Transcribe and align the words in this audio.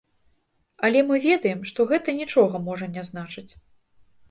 Але 0.89 1.03
мы 1.09 1.19
ведаем, 1.25 1.61
што 1.73 1.87
гэта 1.93 2.17
нічога 2.23 2.65
можна 2.71 2.91
не 2.99 3.07
значыць. 3.13 3.49